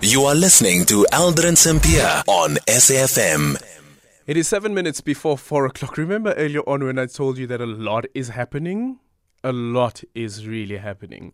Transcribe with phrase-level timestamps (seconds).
[0.00, 3.60] You are listening to Aldrin Sampear on SAFM.
[4.28, 5.98] It is seven minutes before four o'clock.
[5.98, 9.00] Remember earlier on when I told you that a lot is happening?
[9.42, 11.32] A lot is really happening.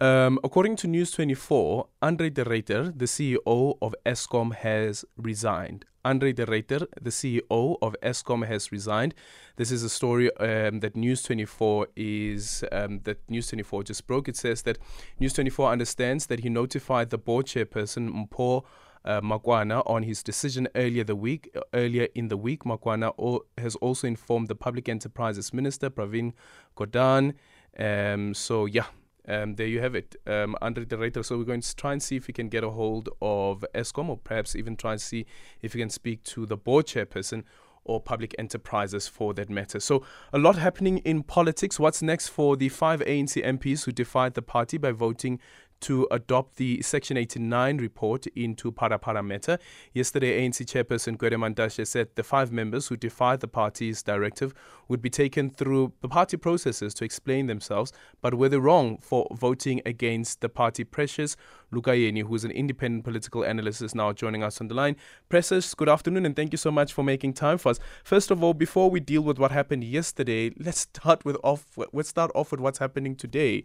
[0.00, 5.84] Um, according to News 24, Andre de Ruyter, the CEO of Eskom, has resigned.
[6.04, 9.14] Andre de Ruyter, the CEO of Eskom, has resigned.
[9.56, 14.28] This is a story um, that News 24 is um, that News 24 just broke.
[14.28, 14.78] It says that
[15.18, 18.64] News 24 understands that he notified the board chairperson Mpho
[19.04, 21.54] uh, Makwana on his decision earlier the week.
[21.72, 26.32] Earlier in the week, Makwana o- has also informed the Public Enterprises Minister Pravin
[26.76, 27.34] Gordhan.
[27.78, 28.86] Um, so yeah,
[29.26, 31.24] um, there you have it, um, Andre de Ruyter.
[31.24, 34.08] So we're going to try and see if we can get a hold of Eskom,
[34.08, 35.26] or perhaps even try and see
[35.62, 37.44] if we can speak to the board chairperson
[37.84, 39.78] or public enterprises for that matter.
[39.78, 41.78] So a lot happening in politics.
[41.78, 45.38] What's next for the five ANC MPs who defied the party by voting
[45.80, 49.58] to adopt the Section 89 report into Phala Phala matter.
[49.92, 54.54] Yesterday, ANC chairperson Gwede Mantashe said the five members who defied the party's directive
[54.88, 59.26] would be taken through the party processes to explain themselves, but were they wrong for
[59.32, 61.36] voting against the party pressures?
[61.72, 64.96] Lugayeni, who's an independent political analyst, is now joining us on the line.
[65.28, 67.80] Precious, good afternoon, and thank you so much for making time for us.
[68.04, 71.78] First of all, before we deal with what happened yesterday, let's start with off.
[71.92, 73.64] Let's start off with what's happening today.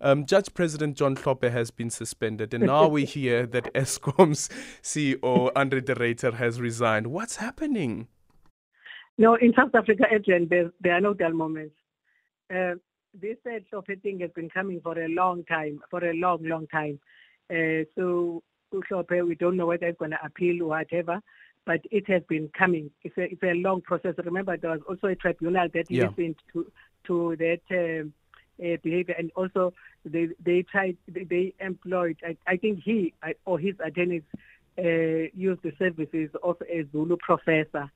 [0.00, 4.48] Um, Judge President John Hlophe has been suspended, and now we hear that Eskom's
[4.82, 7.08] CEO Andre de Ruyter has resigned.
[7.08, 8.08] What's happening?
[9.18, 11.74] No, in South Africa, Adrian, there, there are no dull moments.
[12.54, 12.74] Uh,
[13.18, 16.66] this uh, Hlophe thing has been coming for a long time, for a long, long
[16.66, 17.00] time.
[17.50, 21.20] Uh, so we don't know whether it's going to appeal or whatever,
[21.64, 22.90] but it has been coming.
[23.02, 24.14] It's a, it's a long process.
[24.22, 26.08] Remember, there was also a tribunal that Yeah.
[26.08, 26.70] listened to
[27.06, 27.60] to that.
[27.70, 28.12] um
[28.62, 29.72] uh, behavior and also
[30.04, 34.22] they they tried they, they employed I, I think he I, or his attorneys
[34.78, 37.90] uh, used the services of a Zulu professor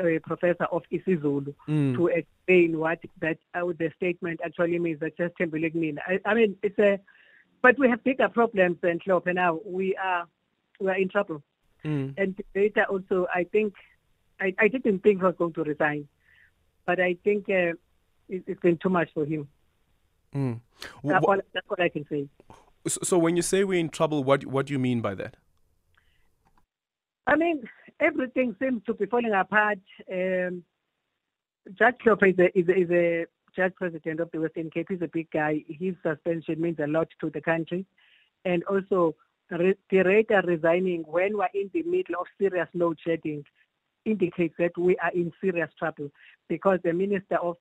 [0.00, 1.94] a professor of isiZulu Mm.
[1.96, 6.34] to explain what that uh, the statement actually means that just Timberlake mean I, I
[6.34, 6.98] mean it's a
[7.62, 10.26] but we have bigger problems than Hlophe now we are
[10.80, 11.42] we are in trouble
[11.82, 12.12] Mm.
[12.18, 13.72] and later also I think
[14.38, 16.08] I, I didn't think he was going to resign
[16.84, 17.72] but I think uh,
[18.28, 19.48] it, it's been too much for him
[20.34, 20.60] Mm.
[21.04, 22.28] Wh- that's, wh- all, that's what I can say.
[22.86, 25.36] so so when you say we're in trouble, what what do you mean by that?
[27.26, 27.62] I mean,
[28.00, 29.78] everything seems to be falling apart.
[30.10, 30.64] Um,
[31.78, 34.86] Judge Hlophe is a, is, a, is a judge president of the Western Cape.
[34.88, 35.64] He's a big guy.
[35.68, 37.86] His suspension means a lot to the country.
[38.44, 39.14] And also,
[39.50, 43.44] de Ruyter resigning when we're in the middle of serious load shedding
[44.04, 46.10] indicates that we are in serious trouble
[46.48, 47.56] because the Minister of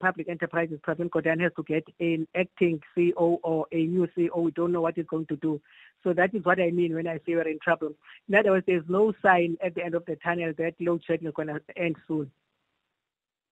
[0.00, 4.36] Public Enterprises, Pravin Gordhan, has to get an acting CEO or a new CEO.
[4.42, 5.60] We don't know what he's going to do.
[6.02, 7.92] So that is what I mean when I say we're in trouble.
[8.28, 11.28] In other words, there's no sign at the end of the tunnel that load shedding
[11.28, 12.30] is going to end soon.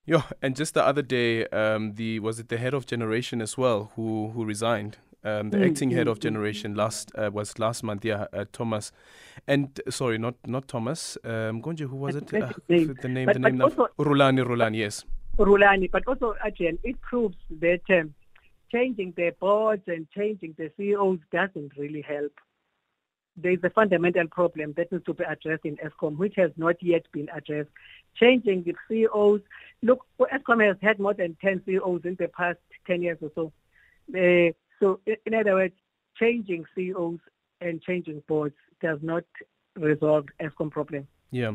[0.05, 3.57] Yeah, and just the other day, um, the was it the head of generation as
[3.57, 4.99] well who who resigned.
[5.23, 8.05] Um, the Mm, acting head mm, of generation last uh, was last month.
[8.07, 8.91] Yeah, uh, Thomas,
[9.47, 11.19] and sorry, not not Thomas.
[11.25, 12.33] Um, Gonje, who was it?
[12.33, 12.95] Uh, name.
[13.03, 13.59] the name, But- the but name.
[13.59, 13.69] now.
[13.99, 14.79] Rhulani, Rhulani.
[14.79, 15.05] Yes.
[15.39, 18.15] Rhulani, but also again, it proves that um,
[18.73, 22.33] changing the boards and changing the CEOs doesn't really help.
[23.37, 26.77] There is a fundamental problem that needs to be addressed in Eskom, which has not
[26.83, 27.71] yet been addressed.
[28.17, 29.41] Changing the CEOs.
[29.83, 33.53] Look, Eskom has had more than 10 CEOs in the past 10 years or so.
[34.15, 35.75] Uh, so, in other words,
[36.19, 37.21] changing CEOs
[37.61, 39.25] and changing boards does not
[39.77, 41.07] resolve Eskom problem.
[41.31, 41.53] Yeah.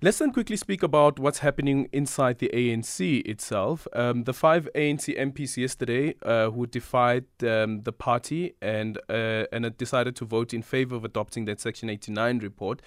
[0.00, 3.86] Let's then quickly speak about what's happening inside the ANC itself.
[3.92, 9.76] Um, the five ANC MPs yesterday uh, who defied um, the party and uh, and
[9.76, 12.80] decided to vote in favor of adopting that Section 89 report.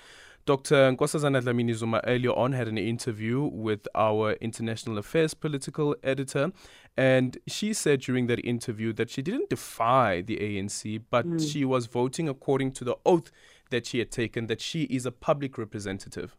[0.45, 0.91] Dr.
[0.91, 6.51] Nkosazana Dlamini Zuma earlier on had an interview with our international affairs political editor,
[6.97, 11.51] and she said during that interview that she didn't defy the ANC, but Mm.
[11.51, 13.31] she was voting according to the oath
[13.69, 16.35] that she had taken that she is a public representative.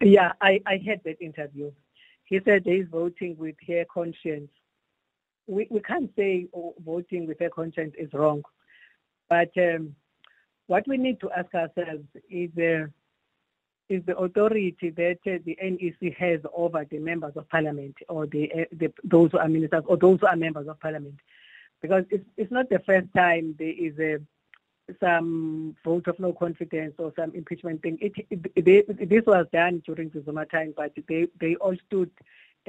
[0.00, 1.72] Yeah, I, I had that interview.
[2.24, 4.50] He said he's voting with her conscience.
[5.46, 8.42] We, we can't say oh, voting with her conscience is wrong,
[9.28, 9.94] but um,
[10.68, 12.86] what we need to ask ourselves is uh,
[13.88, 18.52] is the authority that uh, the NEC has over the members of parliament or the,
[18.52, 21.14] uh, the those who are ministers or those who are members of parliament,
[21.80, 24.18] because it's, it's not the first time there is a
[25.00, 27.98] some vote of no confidence or some impeachment thing.
[28.00, 32.10] It, it, they, this was done during the Zuma time, but they, they all stood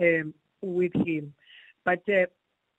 [0.01, 1.33] um, with him.
[1.85, 2.25] But uh,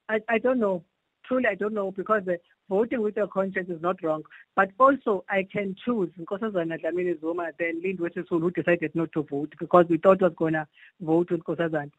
[0.08, 0.84] I, I don't know.
[1.24, 2.32] Truly, I don't know because uh,
[2.70, 4.22] voting with your conscience is not wrong.
[4.56, 9.22] But also, I can choose Nkosazana Dlamini Zuma than Lindiwe Sisulu, who decided not to
[9.24, 10.66] vote because we thought was going to
[11.00, 11.90] vote with Nkosazana.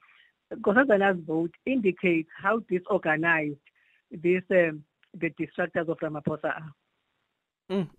[0.55, 3.59] Nkosazana's vote indicates how disorganized
[4.11, 4.83] this um,
[5.13, 6.73] the distractors of Ramaphosa are.
[7.69, 7.89] Mm.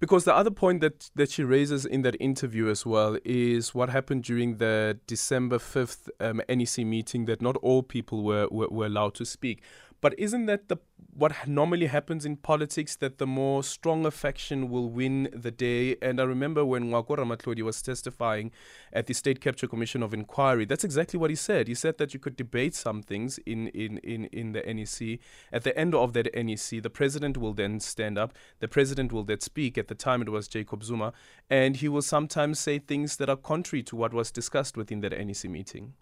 [0.00, 3.88] Because the other point that, that she raises in that interview as well is what
[3.88, 8.86] happened during the December 5th um, NEC meeting that not all people were, were, were
[8.86, 9.62] allowed to speak.
[10.02, 10.78] But isn't that the
[11.14, 15.96] what normally happens in politics that the more stronger faction will win the day?
[16.02, 18.50] And I remember when Ngoako Ramatlhodi was testifying
[18.92, 21.68] at the State Capture Commission of Inquiry, that's exactly what he said.
[21.68, 25.20] He said that you could debate some things in, in, in, in the NEC.
[25.52, 28.32] At the end of that NEC, the president will then stand up.
[28.58, 29.78] The president will then speak.
[29.78, 31.12] At the time, it was Jacob Zuma.
[31.48, 35.12] And he will sometimes say things that are contrary to what was discussed within that
[35.12, 35.92] NEC meeting.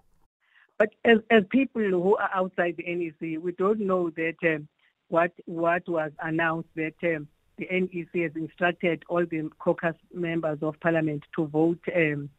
[0.80, 4.66] But as, as people who are outside the NEC, we don't know that um,
[5.08, 7.28] what what was announced that um,
[7.58, 12.30] the NEC has instructed all the caucus members of parliament to vote um,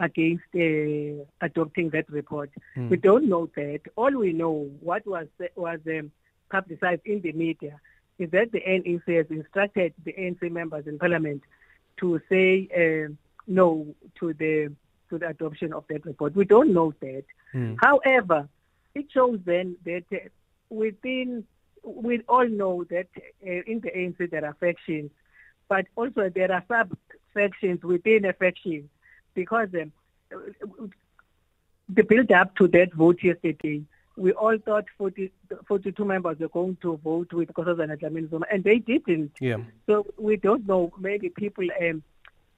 [0.00, 2.50] against uh, adopting that report.
[2.76, 2.90] Mm.
[2.90, 3.82] We don't know that.
[3.94, 6.10] All we know, what was was um,
[6.50, 7.80] publicized in the media,
[8.18, 11.44] is that the NEC has instructed the ANC members in parliament
[11.98, 13.12] to say uh,
[13.46, 14.72] no to the
[15.12, 16.34] to the adoption of that report.
[16.34, 17.24] We don't know that.
[17.54, 17.76] Mm.
[17.80, 18.48] However,
[18.94, 20.16] it shows then that uh,
[20.70, 21.44] within,
[21.84, 23.08] we all know that
[23.46, 25.10] uh, in the ANC there are factions,
[25.68, 26.96] but also there are sub
[27.34, 28.88] factions within a faction
[29.34, 29.92] because um,
[31.90, 33.82] the build up to that vote yesterday,
[34.16, 35.30] we all thought 40,
[35.68, 39.32] 42 members were going to vote with Nkosazana Dlamini Zuma, and they didn't.
[39.40, 39.58] Yeah.
[39.86, 40.90] So we don't know.
[40.98, 42.02] Maybe people um,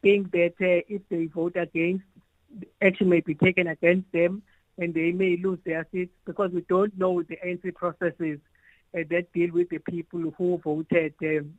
[0.03, 2.05] think that uh, if they vote against,
[2.83, 4.43] action may be taken against them
[4.79, 8.39] and they may lose their seats because we don't know the entry processes
[8.95, 11.55] uh, that deal with the people who voted um,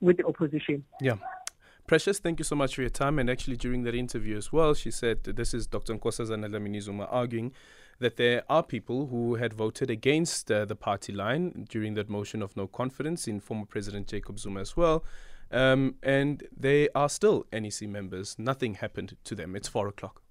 [0.00, 0.84] with the opposition.
[1.00, 1.14] Yeah.
[1.86, 3.18] Precious, thank you so much for your time.
[3.18, 5.94] And actually, during that interview as well, she said this is Dr.
[5.94, 7.52] Nkosazana Dlamini Zuma arguing
[7.98, 12.42] that there are people who had voted against uh, the party line during that motion
[12.42, 15.04] of no confidence in former President Jacob Zuma as well.
[15.50, 18.36] Um, and they are still NEC members.
[18.38, 19.56] Nothing happened to them.
[19.56, 20.22] It's four o'clock.